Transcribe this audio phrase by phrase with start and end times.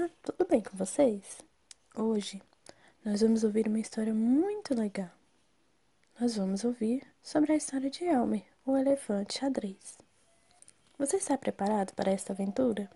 [0.00, 1.40] Olá, tudo bem com vocês?
[1.94, 2.40] Hoje
[3.04, 5.10] nós vamos ouvir uma história muito legal.
[6.18, 9.98] Nós vamos ouvir sobre a história de Elmer, o elefante xadrez.
[10.96, 12.90] Você está preparado para esta aventura?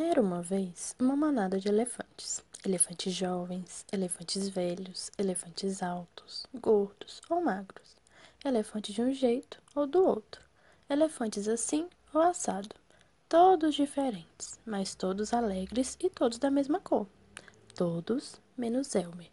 [0.00, 2.42] Era uma vez uma manada de elefantes.
[2.64, 7.98] Elefantes jovens, elefantes velhos, elefantes altos, gordos ou magros.
[8.42, 10.42] Elefantes de um jeito ou do outro.
[10.88, 12.74] Elefantes assim ou assado
[13.32, 17.06] todos diferentes, mas todos alegres e todos da mesma cor.
[17.74, 19.30] Todos menos Elmer.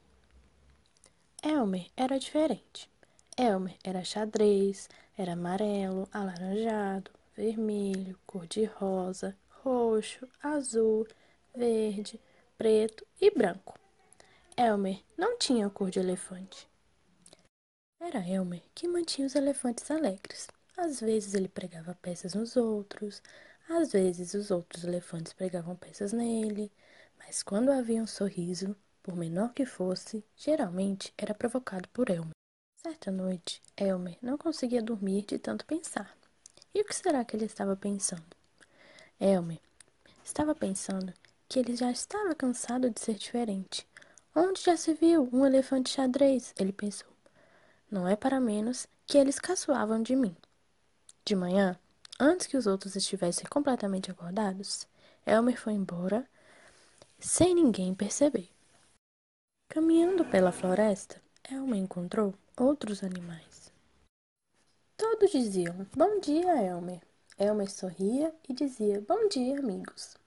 [1.43, 2.89] Elmer era diferente.
[3.37, 11.05] Elmer era xadrez, era amarelo, alaranjado, vermelho, cor-de-rosa, roxo, azul,
[11.53, 12.21] verde,
[12.57, 13.77] preto e branco.
[14.55, 16.69] Elmer não tinha cor de elefante.
[17.99, 20.47] Era Elmer que mantinha os elefantes alegres.
[20.77, 23.21] Às vezes ele pregava peças nos outros,
[23.69, 26.71] às vezes os outros elefantes pregavam peças nele,
[27.17, 32.33] mas quando havia um sorriso, por menor que fosse, geralmente era provocado por Elmer.
[32.75, 36.17] Certa noite, Elmer não conseguia dormir de tanto pensar.
[36.73, 38.25] E o que será que ele estava pensando?
[39.19, 39.59] Elmer
[40.23, 41.13] estava pensando
[41.47, 43.87] que ele já estava cansado de ser diferente.
[44.35, 46.53] Onde já se viu um elefante xadrez?
[46.57, 47.09] Ele pensou.
[47.91, 50.35] Não é para menos que eles caçoavam de mim.
[51.25, 51.77] De manhã,
[52.21, 54.85] Antes que os outros estivessem completamente acordados,
[55.25, 56.27] Elmer foi embora
[57.17, 58.49] sem ninguém perceber.
[59.69, 63.71] Caminhando pela floresta, Elmer encontrou outros animais.
[64.97, 67.01] Todos diziam bom dia, Elmer.
[67.37, 70.17] Elmer sorria e dizia bom dia, amigos.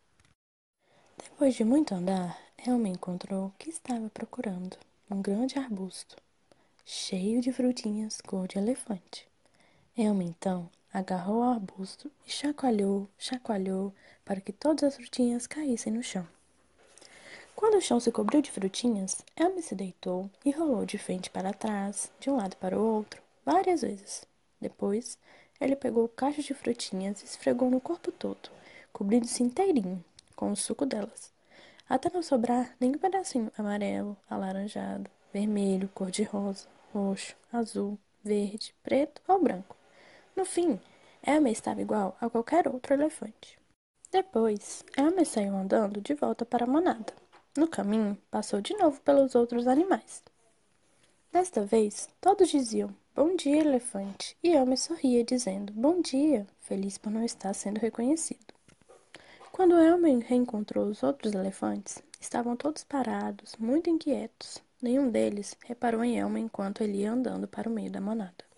[1.19, 4.79] Depois de muito andar, Elmer encontrou o que estava procurando:
[5.11, 6.17] um grande arbusto,
[6.87, 9.29] cheio de frutinhas cor de elefante.
[9.95, 16.03] Elmer então agarrou o arbusto e chacoalhou, chacoalhou para que todas as frutinhas caíssem no
[16.03, 16.27] chão.
[17.55, 21.53] Quando o chão se cobriu de frutinhas, Elmer se deitou e rolou de frente para
[21.53, 24.25] trás, de um lado para o outro, várias vezes.
[24.61, 25.17] Depois,
[25.61, 28.51] ele pegou o cacho de frutinhas e esfregou no corpo todo,
[28.93, 31.33] cobrindo-se inteirinho com o suco delas,
[31.89, 39.77] até não sobrar nenhum pedacinho amarelo, alaranjado, vermelho, cor-de-rosa, roxo, azul, verde, preto ou branco.
[40.35, 40.81] No fim,
[41.27, 43.59] Elmer estava igual a qualquer outro elefante.
[44.11, 47.13] Depois, Elmer saiu andando de volta para a manada.
[47.57, 50.23] No caminho, passou de novo pelos outros animais.
[51.31, 57.11] Desta vez, todos diziam Bom dia, elefante, e Elmer sorria, dizendo Bom dia, feliz por
[57.11, 58.55] não estar sendo reconhecido.
[59.53, 64.63] Quando Elmer reencontrou os outros elefantes, estavam todos parados, muito inquietos.
[64.81, 68.52] Nenhum deles reparou em Elmer enquanto ele ia andando para o meio da manada.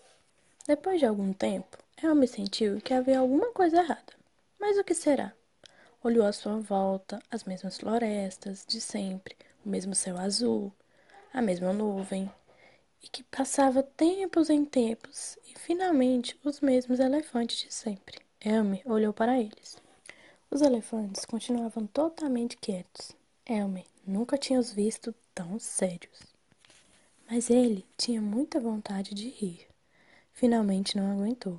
[0.67, 4.13] Depois de algum tempo, Elmer sentiu que havia alguma coisa errada.
[4.59, 5.31] Mas o que será?
[6.03, 10.73] Olhou à sua volta, as mesmas florestas de sempre, o mesmo céu azul,
[11.31, 12.31] a mesma nuvem,
[13.03, 18.17] e que passava tempos em tempos, e finalmente os mesmos elefantes de sempre.
[18.43, 19.77] Elmer olhou para eles.
[20.49, 23.11] Os elefantes continuavam totalmente quietos.
[23.45, 26.33] Elmer nunca tinha os visto tão sérios.
[27.29, 29.74] Mas ele tinha muita vontade de rir.
[30.35, 31.57] Finalmente não aguentou.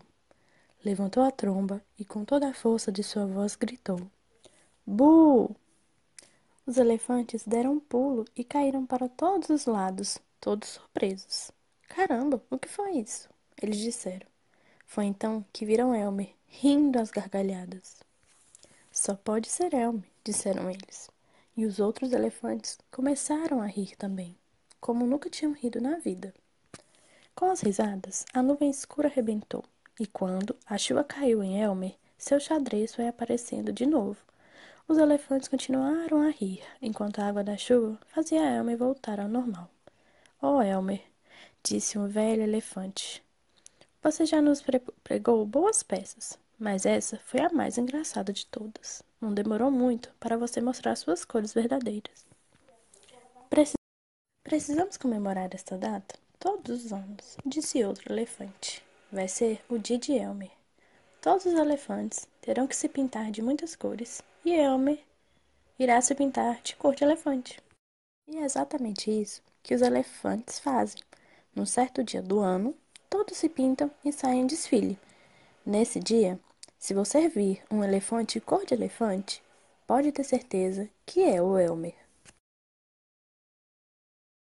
[0.84, 3.98] Levantou a tromba e, com toda a força de sua voz, gritou:
[4.86, 5.56] Bu!
[6.66, 11.50] Os elefantes deram um pulo e caíram para todos os lados, todos surpresos.
[11.88, 13.30] Caramba, o que foi isso?
[13.60, 14.26] Eles disseram.
[14.84, 18.02] Foi então que viram Elmer, rindo às gargalhadas.
[18.92, 21.10] Só pode ser Elmer, disseram eles.
[21.56, 24.36] E os outros elefantes começaram a rir também,
[24.78, 26.34] como nunca tinham rido na vida.
[27.36, 29.62] Com as risadas, a nuvem escura arrebentou,
[30.00, 34.16] e quando a chuva caiu em Elmer, seu xadrez foi aparecendo de novo.
[34.88, 39.68] Os elefantes continuaram a rir, enquanto a água da chuva fazia Elmer voltar ao normal.
[40.40, 41.04] Oh, Elmer,
[41.62, 43.22] disse um velho elefante,
[44.02, 44.64] você já nos
[45.04, 49.02] pregou boas peças, mas essa foi a mais engraçada de todas.
[49.20, 52.24] Não demorou muito para você mostrar suas cores verdadeiras.
[54.42, 58.84] Precisamos comemorar esta data Todos os anos, disse outro elefante.
[59.10, 60.50] Vai ser o dia de Elmer.
[61.20, 65.02] Todos os elefantes terão que se pintar de muitas cores e Elmer
[65.78, 67.58] irá se pintar de cor de elefante.
[68.28, 71.02] E é exatamente isso que os elefantes fazem.
[71.54, 72.74] Num certo dia do ano,
[73.08, 74.98] todos se pintam e saem em desfile.
[75.64, 76.38] Nesse dia,
[76.78, 79.42] se você vir um elefante cor de elefante,
[79.86, 82.05] pode ter certeza que é o Elmer.